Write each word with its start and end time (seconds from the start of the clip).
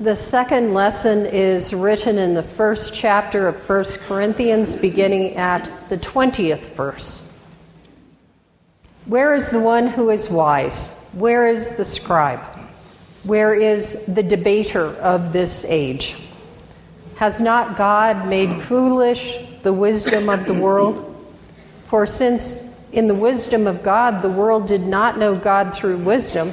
The 0.00 0.14
second 0.14 0.74
lesson 0.74 1.26
is 1.26 1.74
written 1.74 2.18
in 2.18 2.34
the 2.34 2.42
first 2.42 2.94
chapter 2.94 3.48
of 3.48 3.68
1 3.68 3.84
Corinthians, 4.06 4.76
beginning 4.76 5.34
at 5.34 5.68
the 5.88 5.98
20th 5.98 6.66
verse. 6.76 7.28
Where 9.06 9.34
is 9.34 9.50
the 9.50 9.58
one 9.58 9.88
who 9.88 10.10
is 10.10 10.30
wise? 10.30 11.04
Where 11.14 11.48
is 11.48 11.74
the 11.74 11.84
scribe? 11.84 12.38
Where 13.24 13.52
is 13.54 14.06
the 14.06 14.22
debater 14.22 14.86
of 14.98 15.32
this 15.32 15.64
age? 15.64 16.14
Has 17.16 17.40
not 17.40 17.76
God 17.76 18.28
made 18.28 18.62
foolish 18.62 19.38
the 19.64 19.72
wisdom 19.72 20.28
of 20.28 20.46
the 20.46 20.54
world? 20.54 21.04
For 21.86 22.06
since 22.06 22.78
in 22.92 23.08
the 23.08 23.16
wisdom 23.16 23.66
of 23.66 23.82
God 23.82 24.22
the 24.22 24.30
world 24.30 24.68
did 24.68 24.82
not 24.82 25.18
know 25.18 25.34
God 25.34 25.74
through 25.74 25.96
wisdom, 25.96 26.52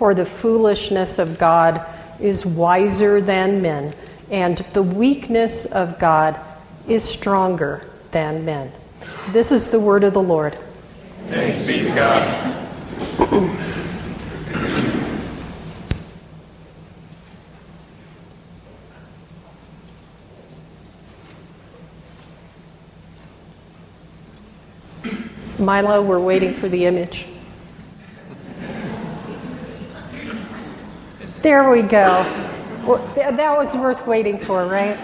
For 0.00 0.14
the 0.14 0.24
foolishness 0.24 1.18
of 1.18 1.38
God 1.38 1.84
is 2.18 2.46
wiser 2.46 3.20
than 3.20 3.60
men, 3.60 3.92
and 4.30 4.56
the 4.72 4.82
weakness 4.82 5.66
of 5.66 5.98
God 5.98 6.40
is 6.88 7.04
stronger 7.04 7.86
than 8.10 8.46
men. 8.46 8.72
This 9.32 9.52
is 9.52 9.70
the 9.70 9.78
word 9.78 10.02
of 10.04 10.14
the 10.14 10.22
Lord. 10.22 10.56
Thanks 11.28 11.66
be 11.66 11.82
to 11.82 11.94
God. 11.94 12.56
Milo, 25.58 26.00
we're 26.00 26.18
waiting 26.18 26.54
for 26.54 26.70
the 26.70 26.86
image. 26.86 27.26
There 31.42 31.70
we 31.70 31.80
go. 31.80 32.06
Well, 32.84 32.98
that 33.16 33.56
was 33.56 33.74
worth 33.74 34.06
waiting 34.06 34.36
for, 34.36 34.66
right? 34.66 34.96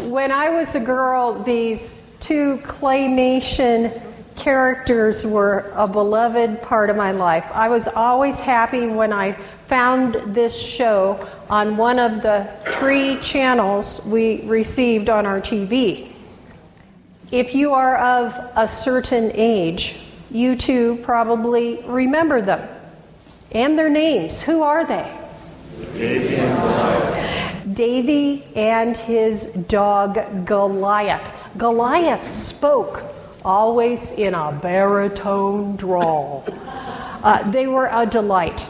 when 0.00 0.32
I 0.32 0.50
was 0.50 0.74
a 0.74 0.80
girl, 0.80 1.40
these 1.44 2.02
two 2.18 2.56
claymation 2.64 4.02
characters 4.34 5.24
were 5.24 5.72
a 5.76 5.86
beloved 5.86 6.60
part 6.60 6.90
of 6.90 6.96
my 6.96 7.12
life. 7.12 7.48
I 7.52 7.68
was 7.68 7.86
always 7.86 8.40
happy 8.40 8.88
when 8.88 9.12
I 9.12 9.34
found 9.68 10.14
this 10.34 10.60
show 10.60 11.24
on 11.48 11.76
one 11.76 12.00
of 12.00 12.20
the 12.20 12.50
three 12.66 13.18
channels 13.20 14.04
we 14.06 14.40
received 14.40 15.08
on 15.08 15.24
our 15.24 15.40
TV. 15.40 16.08
If 17.30 17.54
you 17.54 17.74
are 17.74 17.96
of 17.96 18.34
a 18.56 18.66
certain 18.66 19.30
age, 19.34 20.00
you 20.32 20.56
too 20.56 20.96
probably 21.04 21.80
remember 21.86 22.42
them 22.42 22.68
and 23.52 23.78
their 23.78 23.90
names. 23.90 24.42
Who 24.42 24.62
are 24.62 24.84
they? 24.84 25.10
Davey 25.94 26.36
and 26.36 27.76
Davey 27.76 28.44
and 28.54 28.96
his 28.96 29.52
dog 29.52 30.44
Goliath. 30.44 31.38
Goliath 31.56 32.24
spoke 32.24 33.02
always 33.44 34.12
in 34.12 34.34
a 34.34 34.52
baritone 34.52 35.76
drawl. 35.76 36.44
Uh, 37.22 37.50
they 37.50 37.66
were 37.66 37.88
a 37.92 38.04
delight. 38.06 38.68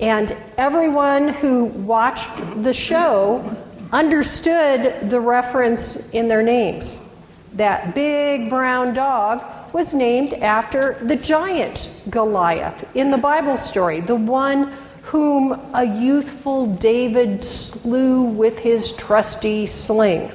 And 0.00 0.36
everyone 0.58 1.28
who 1.28 1.64
watched 1.64 2.28
the 2.62 2.74
show 2.74 3.56
understood 3.92 5.08
the 5.08 5.20
reference 5.20 6.10
in 6.10 6.28
their 6.28 6.42
names. 6.42 7.14
That 7.52 7.94
big 7.94 8.50
brown 8.50 8.94
dog 8.94 9.44
was 9.74 9.92
named 9.92 10.32
after 10.34 10.96
the 11.02 11.16
giant 11.16 11.90
Goliath 12.08 12.88
in 12.94 13.10
the 13.10 13.18
Bible 13.18 13.56
story, 13.56 14.00
the 14.00 14.14
one 14.14 14.72
whom 15.02 15.60
a 15.74 15.84
youthful 15.84 16.72
David 16.74 17.42
slew 17.42 18.22
with 18.22 18.56
his 18.56 18.92
trusty 18.92 19.66
sling. 19.66 20.30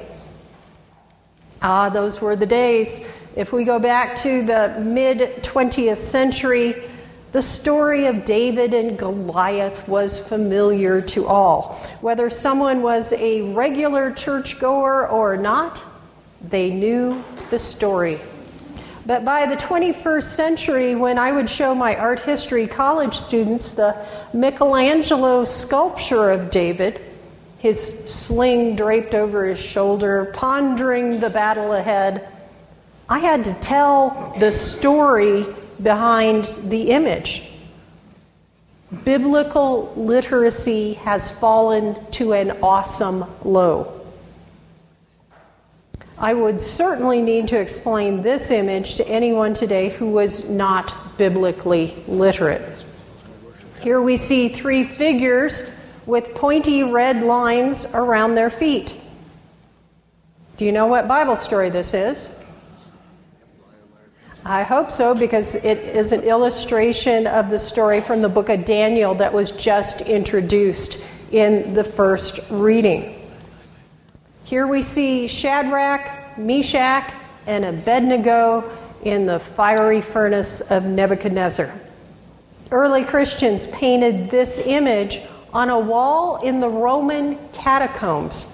Ah, 1.62 1.88
those 1.88 2.20
were 2.20 2.36
the 2.36 2.44
days. 2.44 3.02
If 3.34 3.50
we 3.50 3.64
go 3.64 3.78
back 3.78 4.14
to 4.16 4.44
the 4.44 4.78
mid 4.78 5.42
20th 5.42 5.96
century, 5.96 6.82
the 7.32 7.40
story 7.40 8.06
of 8.06 8.26
David 8.26 8.74
and 8.74 8.98
Goliath 8.98 9.88
was 9.88 10.18
familiar 10.18 11.00
to 11.00 11.26
all. 11.26 11.80
Whether 12.02 12.28
someone 12.28 12.82
was 12.82 13.14
a 13.14 13.40
regular 13.54 14.12
churchgoer 14.12 15.08
or 15.08 15.38
not, 15.38 15.82
they 16.42 16.68
knew 16.68 17.24
the 17.48 17.58
story. 17.58 18.20
But 19.10 19.24
by 19.24 19.44
the 19.44 19.56
21st 19.56 20.22
century, 20.22 20.94
when 20.94 21.18
I 21.18 21.32
would 21.32 21.50
show 21.50 21.74
my 21.74 21.96
art 21.96 22.20
history 22.20 22.68
college 22.68 23.14
students 23.14 23.72
the 23.72 23.96
Michelangelo 24.32 25.44
sculpture 25.44 26.30
of 26.30 26.48
David, 26.48 27.00
his 27.58 27.80
sling 28.08 28.76
draped 28.76 29.16
over 29.16 29.46
his 29.46 29.58
shoulder, 29.58 30.30
pondering 30.32 31.18
the 31.18 31.28
battle 31.28 31.72
ahead, 31.72 32.28
I 33.08 33.18
had 33.18 33.42
to 33.46 33.54
tell 33.54 34.32
the 34.38 34.52
story 34.52 35.44
behind 35.82 36.44
the 36.70 36.92
image. 36.92 37.50
Biblical 39.02 39.92
literacy 39.96 40.92
has 41.02 41.36
fallen 41.36 41.96
to 42.12 42.32
an 42.34 42.52
awesome 42.62 43.24
low. 43.44 43.99
I 46.20 46.34
would 46.34 46.60
certainly 46.60 47.22
need 47.22 47.48
to 47.48 47.58
explain 47.58 48.20
this 48.20 48.50
image 48.50 48.96
to 48.96 49.08
anyone 49.08 49.54
today 49.54 49.88
who 49.88 50.10
was 50.10 50.50
not 50.50 51.16
biblically 51.16 51.96
literate. 52.06 52.84
Here 53.80 54.02
we 54.02 54.18
see 54.18 54.50
three 54.50 54.84
figures 54.84 55.74
with 56.04 56.34
pointy 56.34 56.82
red 56.82 57.22
lines 57.22 57.86
around 57.94 58.34
their 58.34 58.50
feet. 58.50 59.00
Do 60.58 60.66
you 60.66 60.72
know 60.72 60.88
what 60.88 61.08
Bible 61.08 61.36
story 61.36 61.70
this 61.70 61.94
is? 61.94 62.28
I 64.44 64.62
hope 64.62 64.90
so 64.90 65.14
because 65.14 65.54
it 65.54 65.78
is 65.78 66.12
an 66.12 66.22
illustration 66.22 67.26
of 67.26 67.48
the 67.48 67.58
story 67.58 68.02
from 68.02 68.20
the 68.20 68.28
book 68.28 68.50
of 68.50 68.66
Daniel 68.66 69.14
that 69.14 69.32
was 69.32 69.52
just 69.52 70.02
introduced 70.02 71.02
in 71.32 71.72
the 71.72 71.84
first 71.84 72.40
reading. 72.50 73.19
Here 74.50 74.66
we 74.66 74.82
see 74.82 75.28
Shadrach, 75.28 76.36
Meshach, 76.36 77.14
and 77.46 77.64
Abednego 77.64 78.68
in 79.04 79.24
the 79.24 79.38
fiery 79.38 80.00
furnace 80.00 80.60
of 80.60 80.84
Nebuchadnezzar. 80.86 81.72
Early 82.72 83.04
Christians 83.04 83.68
painted 83.68 84.28
this 84.28 84.66
image 84.66 85.20
on 85.52 85.70
a 85.70 85.78
wall 85.78 86.42
in 86.42 86.58
the 86.58 86.68
Roman 86.68 87.38
catacombs 87.52 88.52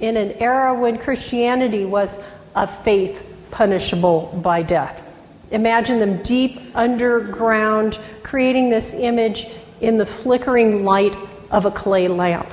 in 0.00 0.18
an 0.18 0.32
era 0.32 0.78
when 0.78 0.98
Christianity 0.98 1.86
was 1.86 2.22
a 2.54 2.66
faith 2.66 3.26
punishable 3.50 4.38
by 4.42 4.60
death. 4.60 5.02
Imagine 5.50 5.98
them 5.98 6.22
deep 6.22 6.60
underground, 6.74 7.98
creating 8.22 8.68
this 8.68 8.92
image 8.92 9.46
in 9.80 9.96
the 9.96 10.04
flickering 10.04 10.84
light 10.84 11.16
of 11.50 11.64
a 11.64 11.70
clay 11.70 12.06
lamp. 12.06 12.52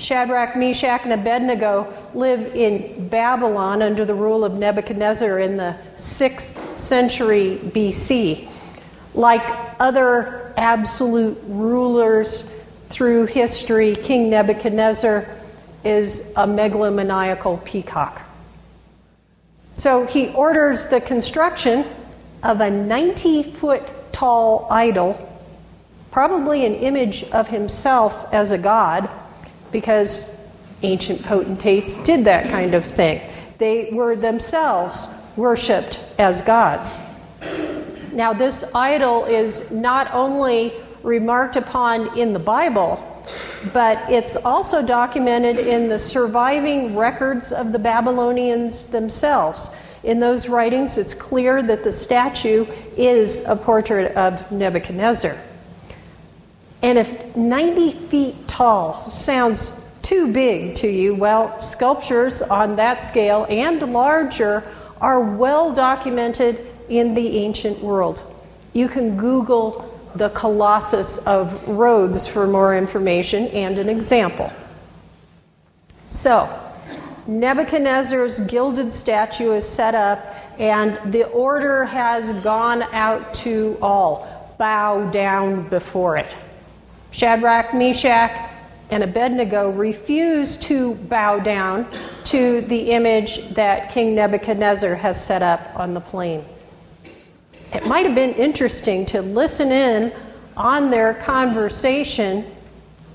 Shadrach, 0.00 0.56
Meshach, 0.56 1.02
and 1.04 1.12
Abednego 1.12 1.92
live 2.14 2.54
in 2.54 3.08
Babylon 3.08 3.82
under 3.82 4.04
the 4.04 4.14
rule 4.14 4.44
of 4.44 4.54
Nebuchadnezzar 4.54 5.38
in 5.38 5.58
the 5.58 5.76
6th 5.96 6.78
century 6.78 7.60
BC. 7.62 8.48
Like 9.14 9.42
other 9.78 10.52
absolute 10.56 11.38
rulers 11.46 12.54
through 12.88 13.26
history, 13.26 13.94
King 13.94 14.30
Nebuchadnezzar 14.30 15.28
is 15.84 16.32
a 16.36 16.46
megalomaniacal 16.46 17.62
peacock. 17.64 18.22
So 19.76 20.06
he 20.06 20.28
orders 20.30 20.86
the 20.88 21.00
construction 21.00 21.84
of 22.42 22.60
a 22.60 22.70
90 22.70 23.42
foot 23.42 23.82
tall 24.12 24.66
idol, 24.70 25.26
probably 26.10 26.64
an 26.64 26.74
image 26.76 27.24
of 27.24 27.48
himself 27.48 28.32
as 28.32 28.50
a 28.52 28.58
god 28.58 29.08
because 29.72 30.36
ancient 30.82 31.22
potentates 31.22 31.94
did 32.04 32.24
that 32.24 32.50
kind 32.50 32.74
of 32.74 32.84
thing. 32.84 33.20
They 33.58 33.90
were 33.92 34.16
themselves 34.16 35.08
worshiped 35.36 36.00
as 36.18 36.42
gods. 36.42 37.00
Now, 38.12 38.32
this 38.32 38.64
idol 38.74 39.24
is 39.24 39.70
not 39.70 40.12
only 40.12 40.74
remarked 41.02 41.56
upon 41.56 42.18
in 42.18 42.32
the 42.32 42.38
Bible, 42.38 43.06
but 43.72 44.10
it's 44.10 44.36
also 44.36 44.84
documented 44.84 45.58
in 45.58 45.88
the 45.88 45.98
surviving 45.98 46.96
records 46.96 47.52
of 47.52 47.72
the 47.72 47.78
Babylonians 47.78 48.86
themselves. 48.86 49.74
In 50.02 50.18
those 50.18 50.48
writings, 50.48 50.96
it's 50.96 51.14
clear 51.14 51.62
that 51.62 51.84
the 51.84 51.92
statue 51.92 52.66
is 52.96 53.44
a 53.46 53.54
portrait 53.54 54.16
of 54.16 54.50
Nebuchadnezzar. 54.50 55.36
And 56.82 56.98
if 56.98 57.36
90 57.36 57.92
feet 57.92 58.48
tall 58.60 59.10
sounds 59.10 59.82
too 60.02 60.30
big 60.34 60.74
to 60.74 60.86
you, 60.86 61.14
well, 61.14 61.58
sculptures 61.62 62.42
on 62.42 62.76
that 62.76 63.02
scale 63.02 63.46
and 63.48 63.80
larger 63.90 64.62
are 65.00 65.18
well 65.18 65.72
documented 65.72 66.66
in 66.90 67.14
the 67.14 67.38
ancient 67.38 67.78
world. 67.78 68.22
You 68.74 68.86
can 68.86 69.16
Google 69.16 69.88
the 70.14 70.28
Colossus 70.28 71.16
of 71.26 71.66
Rhodes 71.66 72.26
for 72.26 72.46
more 72.46 72.76
information 72.76 73.46
and 73.48 73.78
an 73.78 73.88
example. 73.88 74.52
So, 76.10 76.46
Nebuchadnezzar's 77.26 78.40
gilded 78.40 78.92
statue 78.92 79.52
is 79.52 79.66
set 79.66 79.94
up, 79.94 80.34
and 80.58 81.10
the 81.10 81.24
order 81.28 81.86
has 81.86 82.34
gone 82.42 82.82
out 82.92 83.32
to 83.34 83.78
all 83.80 84.54
bow 84.58 85.10
down 85.10 85.66
before 85.70 86.18
it. 86.18 86.36
Shadrach, 87.10 87.74
Meshach, 87.74 88.49
and 88.90 89.02
Abednego 89.02 89.70
refuse 89.70 90.56
to 90.58 90.94
bow 90.94 91.38
down 91.38 91.86
to 92.24 92.60
the 92.62 92.90
image 92.90 93.48
that 93.50 93.90
King 93.90 94.14
Nebuchadnezzar 94.14 94.94
has 94.94 95.24
set 95.24 95.42
up 95.42 95.60
on 95.74 95.94
the 95.94 96.00
plain. 96.00 96.44
It 97.72 97.86
might 97.86 98.04
have 98.04 98.14
been 98.14 98.34
interesting 98.34 99.06
to 99.06 99.22
listen 99.22 99.70
in 99.70 100.12
on 100.56 100.90
their 100.90 101.14
conversation 101.14 102.44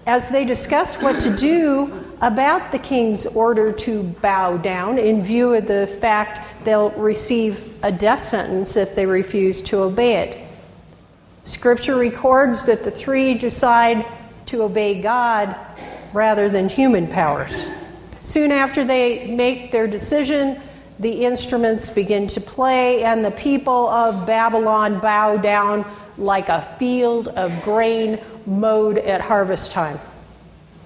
as 0.07 0.29
they 0.29 0.45
discuss 0.45 1.01
what 1.01 1.19
to 1.19 1.35
do 1.35 1.91
about 2.21 2.71
the 2.71 2.79
king's 2.79 3.25
order 3.25 3.71
to 3.71 4.03
bow 4.03 4.55
down 4.57 4.97
in 4.97 5.21
view 5.21 5.53
of 5.53 5.67
the 5.67 5.87
fact 5.99 6.39
they'll 6.63 6.91
receive 6.91 7.73
a 7.83 7.91
death 7.91 8.19
sentence 8.19 8.77
if 8.77 8.95
they 8.95 9.05
refuse 9.05 9.61
to 9.61 9.79
obey 9.79 10.17
it. 10.17 10.47
Scripture 11.43 11.95
records 11.95 12.65
that 12.65 12.83
the 12.83 12.91
three 12.91 13.33
decide 13.33 14.05
to 14.47 14.63
obey 14.63 15.01
God 15.01 15.55
rather 16.13 16.49
than 16.49 16.69
human 16.69 17.07
powers. 17.07 17.67
Soon 18.23 18.51
after 18.51 18.83
they 18.83 19.27
make 19.27 19.71
their 19.71 19.87
decision, 19.87 20.61
the 20.99 21.25
instruments 21.25 21.89
begin 21.89 22.27
to 22.27 22.41
play, 22.41 23.03
and 23.03 23.23
the 23.23 23.31
people 23.31 23.87
of 23.89 24.25
Babylon 24.25 24.99
bow 24.99 25.37
down 25.37 25.85
like 26.17 26.49
a 26.49 26.61
field 26.79 27.27
of 27.27 27.63
grain 27.63 28.19
mowed 28.45 28.97
at 28.97 29.21
harvest 29.21 29.71
time. 29.71 29.99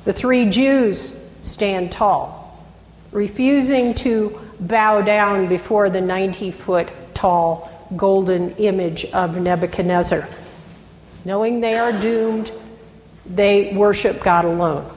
The 0.05 0.13
three 0.13 0.49
Jews 0.49 1.17
stand 1.43 1.91
tall, 1.91 2.67
refusing 3.11 3.93
to 3.95 4.39
bow 4.59 5.01
down 5.01 5.47
before 5.47 5.89
the 5.89 6.01
90 6.01 6.51
foot 6.51 6.91
tall 7.13 7.71
golden 7.95 8.51
image 8.55 9.05
of 9.05 9.37
Nebuchadnezzar. 9.37 10.27
Knowing 11.25 11.59
they 11.59 11.75
are 11.75 11.91
doomed, 11.91 12.51
they 13.29 13.73
worship 13.73 14.21
God 14.21 14.45
alone. 14.45 14.89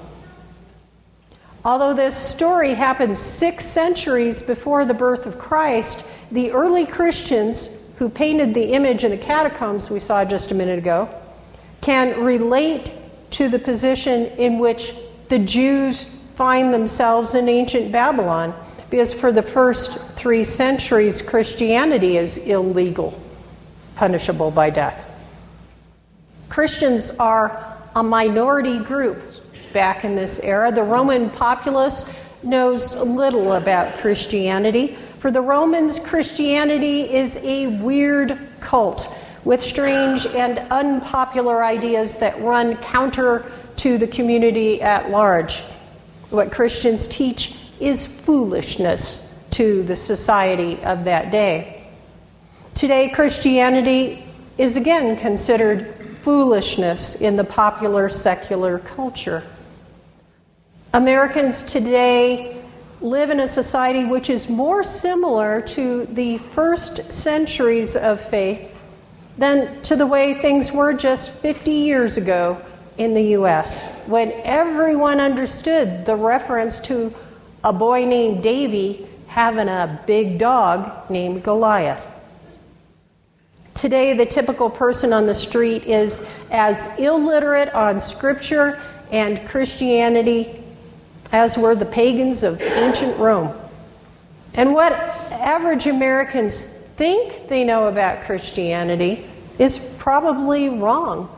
Although 1.65 1.95
this 1.95 2.17
story 2.17 2.75
happened 2.75 3.17
six 3.17 3.65
centuries 3.65 4.43
before 4.43 4.85
the 4.85 4.95
birth 4.95 5.27
of 5.27 5.39
Christ, 5.39 6.07
the 6.33 6.51
early 6.51 6.87
Christians 6.87 7.79
who 7.97 8.09
painted 8.09 8.53
the 8.53 8.73
image 8.73 9.05
in 9.05 9.11
the 9.11 9.17
catacombs 9.17 9.89
we 9.89 10.01
saw 10.01 10.25
just 10.25 10.51
a 10.51 10.55
minute 10.55 10.79
ago 10.79 11.09
can 11.81 12.21
relate 12.25 12.91
to 13.31 13.49
the 13.49 13.59
position 13.59 14.27
in 14.39 14.59
which 14.59 14.95
the 15.29 15.39
Jews 15.39 16.03
find 16.35 16.75
themselves 16.75 17.35
in 17.35 17.49
ancient 17.49 17.93
Babylon, 17.93 18.55
because 18.91 19.15
for 19.15 19.31
the 19.31 19.43
first 19.43 19.99
three 20.17 20.43
centuries, 20.45 21.23
Christianity 21.23 22.17
is 22.17 22.47
illegal, 22.47 23.19
punishable 23.95 24.51
by 24.51 24.71
death. 24.71 25.09
Christians 26.49 27.11
are 27.19 27.72
a 27.95 28.03
minority 28.03 28.79
group 28.79 29.23
back 29.73 30.05
in 30.05 30.15
this 30.15 30.41
era. 30.41 30.73
The 30.73 30.83
Roman 30.83 31.31
populace 31.31 32.13
knows 32.43 32.97
little 32.97 33.55
about 33.55 33.99
Christianity. 33.99 34.97
For 35.19 35.31
the 35.31 35.41
Romans, 35.41 35.99
Christianity 36.01 37.03
is 37.13 37.37
a 37.37 37.69
weird 37.69 38.39
cult 38.61 39.15
with 39.45 39.61
strange 39.61 40.27
and 40.27 40.59
unpopular 40.71 41.65
ideas 41.65 42.17
that 42.19 42.41
run 42.41 42.77
counter 42.79 43.51
to 43.77 43.99
the 43.99 44.07
community 44.07 44.81
at 44.81 45.11
large. 45.11 45.61
What 46.31 46.53
Christians 46.53 47.07
teach 47.07 47.57
is 47.81 48.07
foolishness 48.07 49.39
to 49.51 49.83
the 49.83 49.97
society 49.97 50.83
of 50.85 51.05
that 51.05 51.31
day. 51.31 51.85
Today, 52.75 53.11
Christianity 53.11 54.25
is 54.57 54.77
again 54.77 55.17
considered 55.17 55.95
foolishness 56.23 57.21
in 57.21 57.37
the 57.37 57.45
popular 57.45 58.09
secular 58.09 58.79
culture. 58.79 59.43
Americans 60.95 61.65
today 61.65 62.63
live 63.01 63.31
in 63.31 63.41
a 63.41 63.49
society 63.49 64.05
which 64.05 64.31
is 64.31 64.49
more 64.49 64.85
similar 64.85 65.61
to 65.61 66.07
the 66.07 66.39
first 66.39 67.13
centuries 67.13 67.97
of 67.97 68.21
faith 68.21 68.71
than 69.37 69.83
to 69.83 69.97
the 69.97 70.07
way 70.07 70.35
things 70.35 70.71
were 70.71 70.93
just 70.93 71.31
50 71.31 71.73
years 71.73 72.17
ago 72.17 72.61
in 72.99 73.15
the 73.15 73.23
U.S., 73.39 73.85
when 74.07 74.31
everyone 74.45 75.19
understood 75.19 76.05
the 76.05 76.15
reference 76.15 76.79
to 76.81 77.13
a 77.65 77.73
boy 77.73 78.05
named 78.05 78.43
Davey 78.45 79.09
having 79.27 79.69
a 79.69 80.01
big 80.07 80.39
dog 80.39 81.11
named 81.11 81.43
Goliath. 81.43 82.12
Today, 83.83 84.13
the 84.13 84.27
typical 84.27 84.71
person 84.71 85.13
on 85.13 85.27
the 85.27 85.35
street 85.35 85.87
is 85.87 86.25
as 86.53 86.97
illiterate 87.01 87.75
on 87.75 87.99
Scripture 87.99 88.81
and 89.11 89.45
Christianity 89.49 90.63
as 91.33 91.59
were 91.59 91.75
the 91.75 91.85
pagans 91.85 92.45
of 92.45 92.63
ancient 92.63 93.19
Rome. 93.19 93.53
And 94.55 94.73
what 94.73 94.93
average 94.93 95.89
Americans 95.89 96.65
think 96.65 97.49
they 97.49 97.65
know 97.65 97.89
about 97.89 98.23
Christianity 98.23 99.27
is 99.59 99.81
probably 99.99 100.69
wrong, 100.69 101.29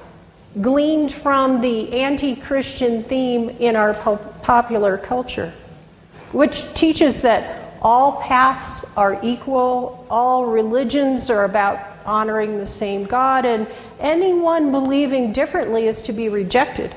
gleaned 0.60 1.12
from 1.12 1.62
the 1.62 1.94
anti 1.94 2.36
Christian 2.36 3.04
theme 3.04 3.48
in 3.48 3.74
our 3.74 3.94
po- 3.94 4.18
popular 4.42 4.98
culture, 4.98 5.50
which 6.32 6.74
teaches 6.74 7.22
that 7.22 7.72
all 7.80 8.20
paths 8.20 8.84
are 8.98 9.18
equal, 9.22 10.06
all 10.10 10.44
religions 10.44 11.30
are 11.30 11.44
about 11.44 11.93
honoring 12.04 12.58
the 12.58 12.66
same 12.66 13.04
God, 13.04 13.44
and 13.44 13.66
anyone 14.00 14.70
believing 14.70 15.32
differently 15.32 15.86
is 15.86 16.02
to 16.02 16.12
be 16.12 16.28
rejected. 16.28 16.94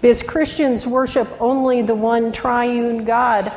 Because 0.00 0.22
Christians 0.22 0.86
worship 0.86 1.28
only 1.40 1.82
the 1.82 1.94
one 1.94 2.30
triune 2.30 3.04
God. 3.04 3.52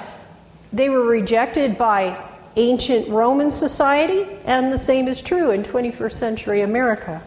They 0.71 0.89
were 0.89 1.03
rejected 1.03 1.77
by 1.77 2.24
ancient 2.55 3.09
Roman 3.09 3.51
society, 3.51 4.27
and 4.45 4.71
the 4.71 4.77
same 4.77 5.07
is 5.07 5.21
true 5.21 5.51
in 5.51 5.63
21st 5.63 6.13
century 6.13 6.62
America. 6.62 7.21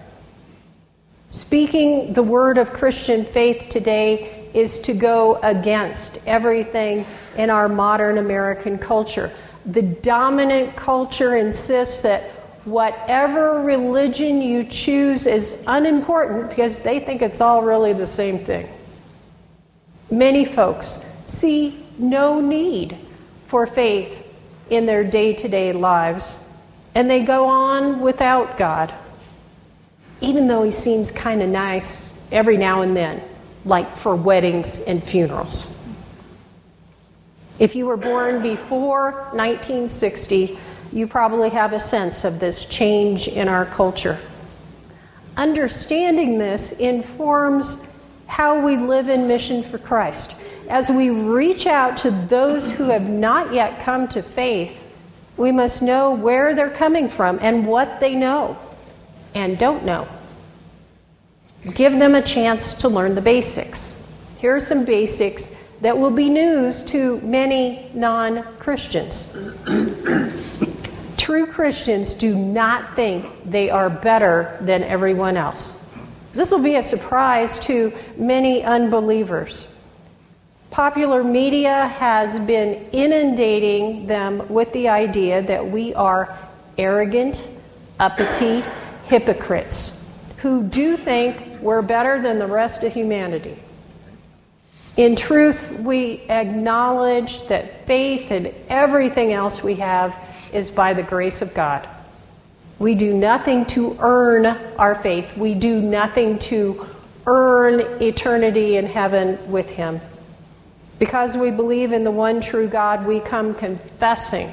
Speaking 1.28 2.12
the 2.12 2.22
word 2.22 2.58
of 2.58 2.72
Christian 2.72 3.24
faith 3.24 3.68
today 3.68 4.48
is 4.52 4.80
to 4.80 4.92
go 4.92 5.36
against 5.36 6.18
everything 6.26 7.06
in 7.36 7.50
our 7.50 7.68
modern 7.68 8.18
American 8.18 8.78
culture. 8.78 9.30
The 9.66 9.82
dominant 9.82 10.74
culture 10.74 11.36
insists 11.36 12.00
that 12.00 12.39
whatever 12.64 13.62
religion 13.62 14.42
you 14.42 14.64
choose 14.64 15.26
is 15.26 15.64
unimportant 15.66 16.50
because 16.50 16.80
they 16.80 17.00
think 17.00 17.22
it's 17.22 17.40
all 17.40 17.62
really 17.62 17.92
the 17.92 18.06
same 18.06 18.38
thing. 18.38 18.68
Many 20.10 20.44
folks 20.44 21.04
see 21.26 21.84
no 21.98 22.40
need 22.40 22.98
for 23.46 23.66
faith 23.66 24.26
in 24.68 24.86
their 24.86 25.04
day 25.04 25.34
to 25.34 25.48
day 25.48 25.72
lives, 25.72 26.42
and 26.94 27.10
they 27.10 27.24
go 27.24 27.46
on 27.46 28.00
without 28.00 28.58
God, 28.58 28.92
even 30.20 30.46
though 30.46 30.62
He 30.62 30.70
seems 30.70 31.10
kind 31.10 31.42
of 31.42 31.48
nice 31.48 32.16
every 32.30 32.56
now 32.56 32.82
and 32.82 32.96
then, 32.96 33.22
like 33.64 33.96
for 33.96 34.14
weddings 34.14 34.80
and 34.82 35.02
funerals. 35.02 35.76
If 37.58 37.76
you 37.76 37.86
were 37.86 37.96
born 37.96 38.40
before 38.40 39.12
1960, 39.32 40.58
you 40.92 41.06
probably 41.06 41.50
have 41.50 41.72
a 41.72 41.80
sense 41.80 42.24
of 42.24 42.40
this 42.40 42.64
change 42.64 43.28
in 43.28 43.48
our 43.48 43.64
culture. 43.64 44.18
Understanding 45.36 46.38
this 46.38 46.72
informs 46.72 47.86
how 48.26 48.60
we 48.60 48.76
live 48.76 49.08
in 49.08 49.28
mission 49.28 49.62
for 49.62 49.78
Christ. 49.78 50.36
As 50.68 50.90
we 50.90 51.10
reach 51.10 51.66
out 51.66 51.96
to 51.98 52.10
those 52.10 52.72
who 52.72 52.84
have 52.84 53.08
not 53.08 53.52
yet 53.52 53.80
come 53.80 54.08
to 54.08 54.22
faith, 54.22 54.84
we 55.36 55.52
must 55.52 55.82
know 55.82 56.12
where 56.12 56.54
they're 56.54 56.70
coming 56.70 57.08
from 57.08 57.38
and 57.40 57.66
what 57.66 58.00
they 58.00 58.14
know 58.14 58.58
and 59.34 59.58
don't 59.58 59.84
know. 59.84 60.06
Give 61.74 61.98
them 61.98 62.14
a 62.14 62.22
chance 62.22 62.74
to 62.74 62.88
learn 62.88 63.14
the 63.14 63.20
basics. 63.20 64.00
Here 64.38 64.54
are 64.54 64.60
some 64.60 64.84
basics 64.84 65.54
that 65.80 65.98
will 65.98 66.10
be 66.10 66.28
news 66.28 66.82
to 66.84 67.20
many 67.20 67.90
non 67.94 68.42
Christians. 68.58 69.36
True 71.30 71.46
Christians 71.46 72.14
do 72.14 72.34
not 72.34 72.96
think 72.96 73.24
they 73.48 73.70
are 73.70 73.88
better 73.88 74.58
than 74.60 74.82
everyone 74.82 75.36
else. 75.36 75.80
This 76.32 76.50
will 76.50 76.60
be 76.60 76.74
a 76.74 76.82
surprise 76.82 77.60
to 77.66 77.92
many 78.16 78.64
unbelievers. 78.64 79.72
Popular 80.72 81.22
media 81.22 81.86
has 81.86 82.36
been 82.40 82.84
inundating 82.90 84.08
them 84.08 84.48
with 84.48 84.72
the 84.72 84.88
idea 84.88 85.40
that 85.42 85.70
we 85.70 85.94
are 85.94 86.36
arrogant, 86.76 87.48
uppity 88.00 88.64
hypocrites 89.04 90.04
who 90.38 90.64
do 90.64 90.96
think 90.96 91.60
we're 91.60 91.80
better 91.80 92.20
than 92.20 92.40
the 92.40 92.46
rest 92.48 92.82
of 92.82 92.92
humanity. 92.92 93.56
In 94.96 95.16
truth, 95.16 95.78
we 95.80 96.22
acknowledge 96.28 97.46
that 97.46 97.86
faith 97.86 98.30
and 98.30 98.52
everything 98.68 99.32
else 99.32 99.62
we 99.62 99.76
have 99.76 100.16
is 100.52 100.70
by 100.70 100.94
the 100.94 101.02
grace 101.02 101.42
of 101.42 101.54
God. 101.54 101.88
We 102.78 102.94
do 102.94 103.12
nothing 103.12 103.66
to 103.66 103.96
earn 104.00 104.46
our 104.46 104.94
faith. 104.94 105.36
We 105.36 105.54
do 105.54 105.80
nothing 105.80 106.38
to 106.40 106.86
earn 107.26 107.80
eternity 108.02 108.76
in 108.76 108.86
heaven 108.86 109.38
with 109.50 109.70
Him. 109.70 110.00
Because 110.98 111.36
we 111.36 111.50
believe 111.50 111.92
in 111.92 112.04
the 112.04 112.10
one 112.10 112.40
true 112.40 112.68
God, 112.68 113.06
we 113.06 113.20
come 113.20 113.54
confessing 113.54 114.52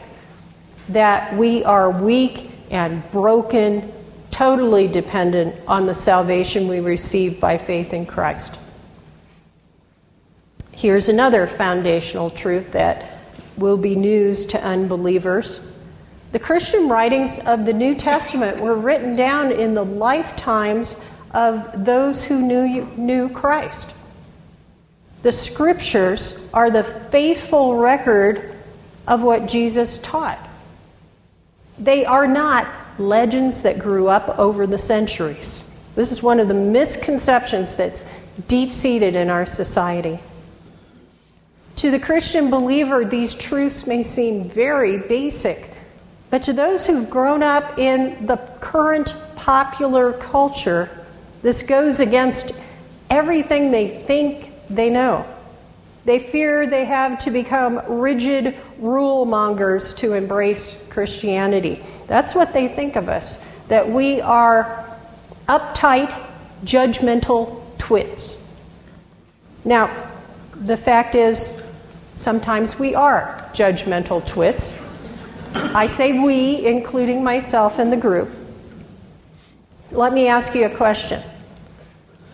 that 0.89 1.35
we 1.35 1.63
are 1.63 1.89
weak 1.89 2.49
and 2.69 3.09
broken, 3.11 3.91
totally 4.31 4.87
dependent 4.87 5.55
on 5.67 5.85
the 5.85 5.95
salvation 5.95 6.67
we 6.67 6.79
receive 6.79 7.39
by 7.39 7.57
faith 7.57 7.93
in 7.93 8.05
Christ. 8.05 8.57
Here's 10.77 11.09
another 11.09 11.47
foundational 11.47 12.29
truth 12.29 12.73
that 12.73 13.17
will 13.57 13.77
be 13.77 13.95
news 13.95 14.45
to 14.45 14.63
unbelievers. 14.63 15.59
The 16.33 16.37
Christian 16.37 16.87
writings 16.87 17.39
of 17.47 17.65
the 17.65 17.73
New 17.73 17.95
Testament 17.95 18.61
were 18.61 18.75
written 18.75 19.15
down 19.15 19.51
in 19.51 19.73
the 19.73 19.83
lifetimes 19.83 21.03
of 21.31 21.83
those 21.83 22.23
who 22.23 22.43
knew, 22.43 22.85
knew 22.95 23.27
Christ. 23.27 23.91
The 25.23 25.31
scriptures 25.31 26.47
are 26.53 26.69
the 26.69 26.83
faithful 26.83 27.77
record 27.77 28.55
of 29.07 29.23
what 29.23 29.47
Jesus 29.47 29.97
taught. 29.97 30.37
They 31.79 32.05
are 32.05 32.27
not 32.27 32.67
legends 32.99 33.63
that 33.63 33.79
grew 33.79 34.09
up 34.09 34.37
over 34.37 34.67
the 34.67 34.77
centuries. 34.77 35.67
This 35.95 36.11
is 36.11 36.21
one 36.21 36.39
of 36.39 36.47
the 36.47 36.53
misconceptions 36.53 37.75
that's 37.75 38.05
deep 38.47 38.75
seated 38.75 39.15
in 39.15 39.31
our 39.31 39.47
society. 39.47 40.19
To 41.77 41.91
the 41.91 41.99
Christian 41.99 42.49
believer, 42.49 43.05
these 43.05 43.35
truths 43.35 43.87
may 43.87 44.03
seem 44.03 44.49
very 44.49 44.97
basic 44.97 45.69
but 46.29 46.43
to 46.43 46.53
those 46.53 46.85
who've 46.85 47.09
grown 47.09 47.41
up 47.41 47.79
in 47.79 48.25
the 48.25 48.37
current 48.59 49.13
popular 49.35 50.13
culture, 50.13 50.89
this 51.41 51.63
goes 51.63 51.99
against 51.99 52.51
everything 53.09 53.71
they 53.71 53.87
think 53.87 54.51
they 54.69 54.89
know. 54.89 55.25
They 56.03 56.19
fear 56.19 56.67
they 56.67 56.85
have 56.85 57.17
to 57.19 57.31
become 57.31 57.81
rigid 57.87 58.55
rule 58.79 59.25
mongers 59.25 59.93
to 59.95 60.13
embrace 60.13 60.77
Christianity. 60.89 61.83
That's 62.07 62.35
what 62.35 62.53
they 62.53 62.67
think 62.67 62.95
of 62.95 63.09
us, 63.09 63.41
that 63.67 63.89
we 63.89 64.21
are 64.21 64.85
uptight, 65.47 66.11
judgmental 66.63 67.61
twits. 67.77 68.43
Now, 69.63 70.11
the 70.55 70.77
fact 70.77 71.15
is, 71.15 71.61
sometimes 72.17 72.77
we 72.77 72.95
are 72.95 73.37
judgmental 73.53 74.25
twits. 74.27 74.77
I 75.53 75.85
say 75.85 76.19
we, 76.19 76.65
including 76.65 77.23
myself 77.23 77.79
and 77.79 77.93
the 77.93 77.97
group. 77.97 78.29
Let 79.91 80.11
me 80.11 80.27
ask 80.27 80.53
you 80.53 80.65
a 80.65 80.75
question. 80.75 81.23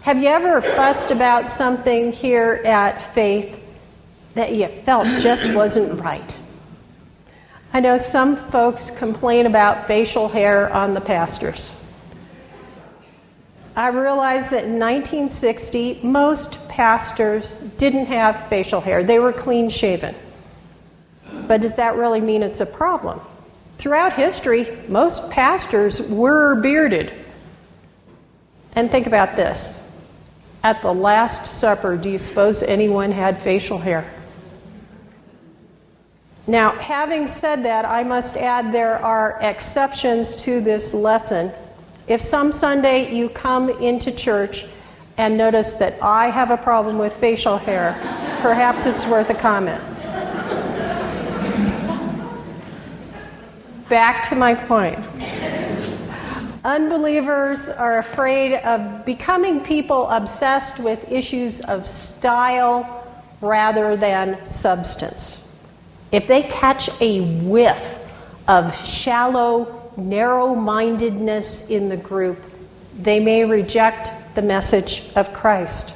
Have 0.02 0.22
you 0.22 0.30
ever 0.30 0.62
fussed 0.62 1.12
about 1.12 1.48
something 1.48 2.12
here 2.12 2.62
at 2.66 3.02
Faith 3.14 3.60
that 4.34 4.54
you 4.54 4.68
felt 4.68 5.06
just 5.22 5.54
wasn't 5.54 6.02
right? 6.02 6.38
I 7.72 7.80
know 7.80 7.98
some 7.98 8.36
folks 8.36 8.90
complain 8.90 9.46
about 9.46 9.88
facial 9.88 10.30
hair 10.30 10.72
on 10.74 10.94
the 10.94 11.02
pastors. 11.02 11.72
I 13.76 13.88
realized 13.88 14.52
that 14.52 14.66
in 14.66 14.80
1960, 14.80 16.02
most 16.04 16.68
pastors 16.70 17.56
didn't 17.56 18.06
have 18.06 18.48
facial 18.48 18.82
hair, 18.82 19.04
they 19.04 19.20
were 19.20 19.34
clean 19.34 19.70
shaven. 19.70 20.16
But 21.48 21.62
does 21.62 21.76
that 21.76 21.96
really 21.96 22.22
mean 22.22 22.44
it's 22.44 22.62
a 22.62 22.66
problem? 22.66 23.20
Throughout 23.78 24.14
history, 24.14 24.78
most 24.88 25.32
pastors 25.32 26.02
were 26.02 26.56
bearded. 26.56 27.12
And 28.76 28.90
think 28.90 29.08
about 29.08 29.36
this. 29.36 29.80
At 30.64 30.82
the 30.82 30.94
Last 30.94 31.48
Supper, 31.48 31.98
do 31.98 32.10
you 32.10 32.20
suppose 32.20 32.64
anyone 32.64 33.12
had 33.12 33.42
facial 33.42 33.80
hair? 33.80 34.10
Now, 36.46 36.72
having 36.72 37.28
said 37.28 37.64
that, 37.64 37.86
I 37.86 38.04
must 38.04 38.38
add 38.38 38.72
there 38.72 38.98
are 39.00 39.40
exceptions 39.42 40.36
to 40.44 40.62
this 40.62 40.94
lesson. 40.94 41.52
If 42.08 42.22
some 42.22 42.52
Sunday 42.52 43.16
you 43.16 43.30
come 43.30 43.70
into 43.70 44.12
church 44.12 44.66
and 45.18 45.38
notice 45.38 45.76
that 45.76 46.02
I 46.02 46.30
have 46.30 46.52
a 46.52 46.58
problem 46.58 46.98
with 46.98 47.14
facial 47.14 47.58
hair, 47.58 47.94
perhaps 48.42 48.86
it's 48.86 49.06
worth 49.06 49.30
a 49.30 49.36
comment. 49.36 49.82
back 53.94 54.28
to 54.28 54.34
my 54.36 54.56
point. 54.56 54.98
Unbelievers 56.66 57.70
are 57.70 58.00
afraid 58.00 58.56
of 58.64 59.06
becoming 59.06 59.60
people 59.62 60.10
obsessed 60.10 60.80
with 60.80 61.12
issues 61.12 61.62
of 61.62 61.86
style 61.86 63.06
rather 63.40 63.96
than 63.96 64.44
substance. 64.48 65.48
If 66.12 66.26
they 66.26 66.42
catch 66.42 66.90
a 67.02 67.22
whiff 67.22 68.00
of 68.48 68.76
shallow, 68.84 69.83
narrow 69.98 70.56
mindedness 70.56 71.70
in 71.70 71.90
the 71.90 71.98
group, 71.98 72.40
they 72.98 73.20
may 73.20 73.46
reject 73.46 74.36
the 74.36 74.42
message 74.42 75.04
of 75.16 75.34
Christ. 75.34 75.96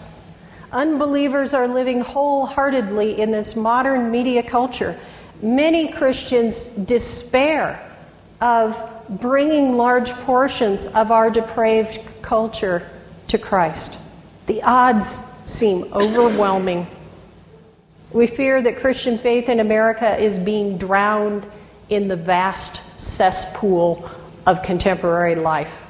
Unbelievers 0.71 1.53
are 1.53 1.67
living 1.67 2.01
wholeheartedly 2.01 3.19
in 3.19 3.31
this 3.31 3.55
modern 3.55 4.11
media 4.11 4.43
culture. 4.43 4.99
Many 5.41 5.91
Christians 5.91 6.67
despair 6.67 7.81
of 8.41 8.77
bringing 9.09 9.77
large 9.77 10.11
portions 10.11 10.87
of 10.87 11.11
our 11.11 11.29
depraved 11.29 11.99
culture 12.21 12.89
to 13.27 13.37
Christ. 13.37 13.97
The 14.47 14.61
odds 14.63 15.23
seem 15.45 15.85
overwhelming. 15.93 16.87
We 18.11 18.27
fear 18.27 18.61
that 18.61 18.79
Christian 18.79 19.17
faith 19.17 19.49
in 19.49 19.59
America 19.59 20.17
is 20.17 20.37
being 20.37 20.77
drowned 20.77 21.45
in 21.89 22.07
the 22.07 22.15
vast 22.15 22.81
cesspool 22.97 24.09
of 24.45 24.63
contemporary 24.63 25.35
life. 25.35 25.83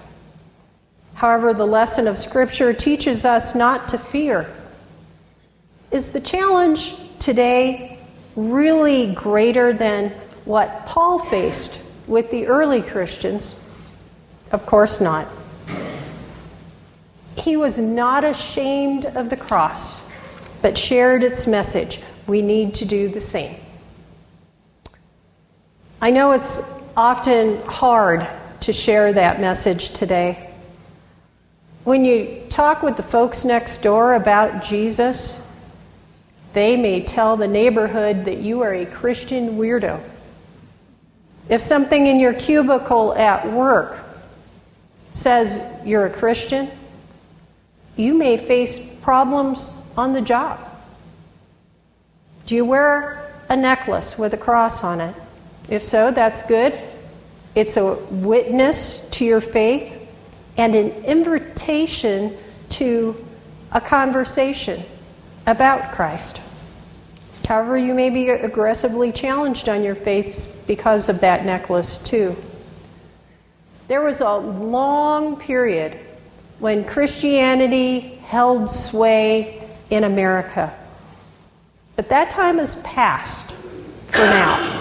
However, 1.15 1.53
the 1.53 1.65
lesson 1.65 2.07
of 2.07 2.17
Scripture 2.17 2.73
teaches 2.73 3.25
us 3.25 3.55
not 3.55 3.87
to 3.89 3.97
fear. 3.97 4.53
Is 5.89 6.11
the 6.11 6.19
challenge 6.19 6.93
today 7.17 7.97
really 8.35 9.13
greater 9.13 9.73
than 9.73 10.09
what 10.45 10.85
Paul 10.85 11.17
faced 11.17 11.81
with 12.07 12.29
the 12.29 12.45
early 12.47 12.81
Christians? 12.81 13.55
Of 14.51 14.65
course 14.65 15.01
not. 15.01 15.27
He 17.35 17.57
was 17.57 17.79
not 17.79 18.23
ashamed 18.23 19.05
of 19.05 19.29
the 19.29 19.37
cross, 19.37 20.01
but 20.61 20.77
shared 20.77 21.23
its 21.23 21.47
message. 21.47 21.99
We 22.27 22.41
need 22.41 22.75
to 22.75 22.85
do 22.85 23.09
the 23.09 23.19
same. 23.19 23.59
I 26.01 26.11
know 26.11 26.31
it's 26.31 26.76
often 26.97 27.61
hard 27.67 28.27
to 28.59 28.73
share 28.73 29.13
that 29.13 29.39
message 29.39 29.91
today. 29.91 30.49
When 31.83 32.03
you 32.03 32.41
talk 32.49 32.81
with 32.81 32.97
the 32.97 33.03
folks 33.03 33.45
next 33.45 33.83
door 33.83 34.15
about 34.15 34.63
Jesus, 34.63 35.47
they 36.53 36.75
may 36.75 37.03
tell 37.03 37.37
the 37.37 37.47
neighborhood 37.47 38.25
that 38.25 38.39
you 38.39 38.63
are 38.63 38.73
a 38.73 38.87
Christian 38.87 39.59
weirdo. 39.59 40.01
If 41.49 41.61
something 41.61 42.07
in 42.07 42.19
your 42.19 42.33
cubicle 42.33 43.13
at 43.13 43.51
work 43.51 43.99
says 45.13 45.63
you're 45.85 46.07
a 46.07 46.09
Christian, 46.09 46.67
you 47.95 48.17
may 48.17 48.37
face 48.37 48.79
problems 49.03 49.75
on 49.95 50.13
the 50.13 50.21
job. 50.21 50.59
Do 52.47 52.55
you 52.55 52.65
wear 52.65 53.35
a 53.49 53.55
necklace 53.55 54.17
with 54.17 54.33
a 54.33 54.37
cross 54.37 54.83
on 54.83 54.99
it? 54.99 55.15
If 55.69 55.83
so, 55.83 56.11
that's 56.11 56.41
good. 56.43 56.79
It's 57.55 57.77
a 57.77 57.95
witness 58.11 59.07
to 59.11 59.25
your 59.25 59.41
faith 59.41 59.93
and 60.57 60.75
an 60.75 60.91
invitation 61.03 62.35
to 62.69 63.15
a 63.71 63.81
conversation 63.81 64.83
about 65.45 65.93
Christ. 65.93 66.41
However, 67.47 67.77
you 67.77 67.93
may 67.93 68.09
be 68.09 68.29
aggressively 68.29 69.11
challenged 69.11 69.69
on 69.69 69.83
your 69.83 69.95
faith 69.95 70.63
because 70.67 71.09
of 71.09 71.21
that 71.21 71.45
necklace, 71.45 71.97
too. 71.97 72.35
There 73.87 74.01
was 74.01 74.19
a 74.19 74.35
long 74.35 75.37
period 75.37 75.97
when 76.59 76.83
Christianity 76.83 77.99
held 77.99 78.69
sway 78.69 79.65
in 79.89 80.03
America. 80.03 80.73
But 81.95 82.09
that 82.09 82.29
time 82.29 82.57
has 82.57 82.75
passed 82.81 83.51
for 84.11 84.17
now. 84.17 84.76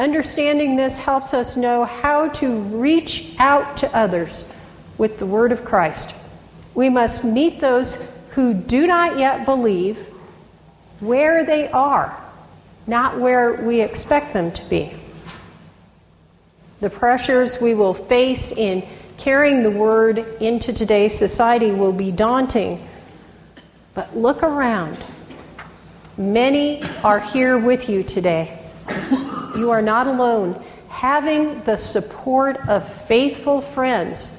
Understanding 0.00 0.76
this 0.76 0.98
helps 0.98 1.34
us 1.34 1.58
know 1.58 1.84
how 1.84 2.28
to 2.28 2.58
reach 2.58 3.34
out 3.38 3.76
to 3.76 3.94
others 3.94 4.50
with 4.96 5.18
the 5.18 5.26
word 5.26 5.52
of 5.52 5.62
Christ. 5.62 6.14
We 6.74 6.88
must 6.88 7.22
meet 7.22 7.60
those 7.60 8.10
who 8.30 8.54
do 8.54 8.86
not 8.86 9.18
yet 9.18 9.44
believe 9.44 9.98
where 11.00 11.44
they 11.44 11.70
are, 11.70 12.18
not 12.86 13.20
where 13.20 13.52
we 13.52 13.82
expect 13.82 14.32
them 14.32 14.52
to 14.52 14.64
be. 14.70 14.90
The 16.80 16.88
pressures 16.88 17.60
we 17.60 17.74
will 17.74 17.92
face 17.92 18.52
in 18.52 18.82
carrying 19.18 19.62
the 19.62 19.70
word 19.70 20.16
into 20.40 20.72
today's 20.72 21.12
society 21.12 21.72
will 21.72 21.92
be 21.92 22.10
daunting. 22.10 22.88
But 23.92 24.16
look 24.16 24.42
around. 24.42 24.96
Many 26.16 26.82
are 27.04 27.20
here 27.20 27.58
with 27.58 27.90
you 27.90 28.02
today. 28.02 28.56
You 29.60 29.72
are 29.72 29.82
not 29.82 30.06
alone. 30.06 30.58
Having 30.88 31.64
the 31.64 31.76
support 31.76 32.56
of 32.66 32.90
faithful 33.04 33.60
friends 33.60 34.34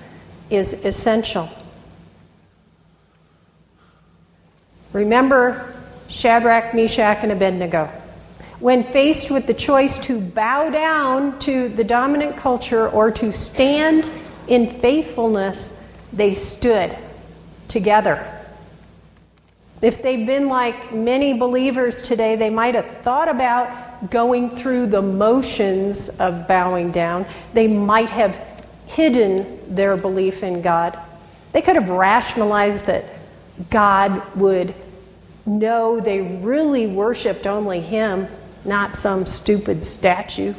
is 0.49 0.83
essential. 0.83 1.47
Remember 4.93 5.75
Shadrach, 6.07 6.73
Meshach, 6.73 7.19
and 7.21 7.31
Abednego. 7.31 7.85
When 8.59 8.83
faced 8.83 9.29
with 9.29 9.45
the 9.45 9.53
choice 9.53 9.99
to 10.07 10.19
bow 10.19 10.71
down 10.71 11.37
to 11.39 11.69
the 11.69 11.83
dominant 11.83 12.35
culture 12.35 12.89
or 12.89 13.11
to 13.11 13.31
stand 13.31 14.09
in 14.47 14.65
faithfulness, 14.65 15.85
they 16.11 16.33
stood 16.33 16.97
together. 17.67 18.39
If 19.83 20.01
they'd 20.01 20.25
been 20.25 20.47
like 20.47 20.91
many 20.91 21.33
believers 21.37 22.01
today, 22.01 22.35
they 22.35 22.49
might 22.49 22.73
have 22.73 23.01
thought 23.03 23.29
about 23.29 23.90
going 24.09 24.49
through 24.49 24.87
the 24.87 25.01
motions 25.01 26.09
of 26.09 26.47
bowing 26.47 26.91
down. 26.91 27.25
They 27.53 27.67
might 27.67 28.09
have 28.09 28.35
hidden 28.87 29.75
their 29.75 29.95
belief 29.95 30.43
in 30.43 30.61
God. 30.61 30.97
They 31.51 31.61
could 31.61 31.75
have 31.75 31.89
rationalized 31.89 32.85
that 32.85 33.05
God 33.69 34.35
would 34.35 34.73
know 35.45 35.99
they 35.99 36.21
really 36.21 36.87
worshiped 36.87 37.47
only 37.47 37.81
Him, 37.81 38.27
not 38.65 38.95
some 38.95 39.25
stupid 39.25 39.85
statue. 39.85 40.53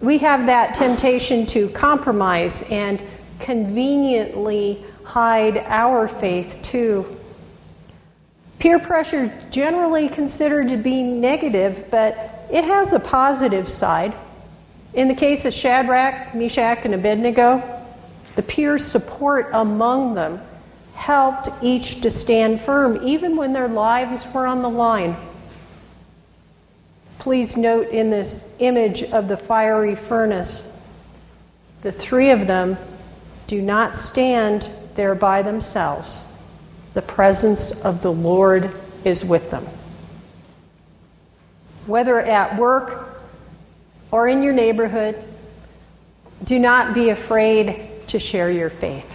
We 0.00 0.18
have 0.18 0.46
that 0.46 0.74
temptation 0.74 1.46
to 1.46 1.68
compromise 1.70 2.68
and 2.70 3.02
conveniently 3.38 4.84
hide 5.04 5.58
our 5.58 6.08
faith 6.08 6.60
too. 6.62 7.18
Peer 8.62 8.78
pressure 8.78 9.26
generally 9.50 10.08
considered 10.08 10.68
to 10.68 10.76
be 10.76 11.02
negative, 11.02 11.88
but 11.90 12.46
it 12.48 12.62
has 12.62 12.92
a 12.92 13.00
positive 13.00 13.68
side. 13.68 14.14
In 14.94 15.08
the 15.08 15.16
case 15.16 15.44
of 15.44 15.52
Shadrach, 15.52 16.32
Meshach, 16.32 16.78
and 16.84 16.94
Abednego, 16.94 17.60
the 18.36 18.42
peer 18.44 18.78
support 18.78 19.50
among 19.52 20.14
them 20.14 20.40
helped 20.94 21.48
each 21.60 22.02
to 22.02 22.10
stand 22.10 22.60
firm, 22.60 23.00
even 23.02 23.36
when 23.36 23.52
their 23.52 23.66
lives 23.66 24.24
were 24.32 24.46
on 24.46 24.62
the 24.62 24.70
line. 24.70 25.16
Please 27.18 27.56
note 27.56 27.88
in 27.88 28.10
this 28.10 28.54
image 28.60 29.02
of 29.02 29.26
the 29.26 29.36
fiery 29.36 29.96
furnace, 29.96 30.78
the 31.80 31.90
three 31.90 32.30
of 32.30 32.46
them 32.46 32.78
do 33.48 33.60
not 33.60 33.96
stand 33.96 34.68
there 34.94 35.16
by 35.16 35.42
themselves. 35.42 36.26
The 36.94 37.02
presence 37.02 37.82
of 37.84 38.02
the 38.02 38.12
Lord 38.12 38.70
is 39.04 39.24
with 39.24 39.50
them. 39.50 39.66
Whether 41.86 42.20
at 42.20 42.56
work 42.58 43.20
or 44.10 44.28
in 44.28 44.42
your 44.42 44.52
neighborhood, 44.52 45.16
do 46.44 46.58
not 46.58 46.94
be 46.94 47.10
afraid 47.10 47.88
to 48.08 48.18
share 48.18 48.50
your 48.50 48.70
faith. 48.70 49.08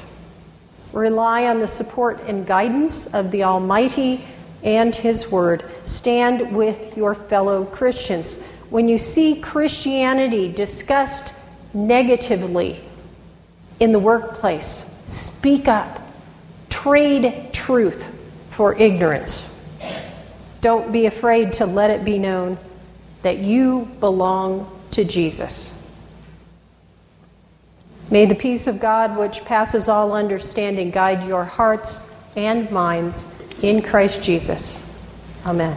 Rely 0.93 1.47
on 1.47 1.59
the 1.59 1.67
support 1.67 2.21
and 2.27 2.45
guidance 2.47 3.13
of 3.13 3.31
the 3.31 3.43
Almighty 3.43 4.25
and 4.63 4.95
His 4.95 5.31
Word. 5.31 5.63
Stand 5.85 6.55
with 6.55 6.97
your 6.97 7.13
fellow 7.13 7.65
Christians. 7.65 8.43
When 8.69 8.87
you 8.87 8.97
see 8.97 9.39
Christianity 9.39 10.51
discussed 10.51 11.33
negatively 11.73 12.81
in 13.79 13.91
the 13.91 13.99
workplace, 13.99 14.83
speak 15.05 15.67
up. 15.67 16.06
Trade 16.87 17.49
truth 17.51 18.07
for 18.51 18.73
ignorance. 18.73 19.61
Don't 20.61 20.93
be 20.93 21.05
afraid 21.05 21.51
to 21.53 21.65
let 21.65 21.91
it 21.91 22.05
be 22.05 22.17
known 22.17 22.57
that 23.23 23.39
you 23.39 23.91
belong 23.99 24.71
to 24.91 25.03
Jesus. 25.03 25.73
May 28.09 28.23
the 28.23 28.35
peace 28.35 28.67
of 28.67 28.79
God, 28.79 29.17
which 29.17 29.43
passes 29.43 29.89
all 29.89 30.13
understanding, 30.13 30.89
guide 30.89 31.27
your 31.27 31.43
hearts 31.43 32.09
and 32.37 32.71
minds 32.71 33.35
in 33.61 33.81
Christ 33.81 34.23
Jesus. 34.23 34.89
Amen. 35.45 35.75